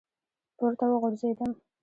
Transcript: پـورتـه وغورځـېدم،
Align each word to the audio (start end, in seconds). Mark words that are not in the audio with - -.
پـورتـه 0.57 0.85
وغورځـېدم، 0.89 1.51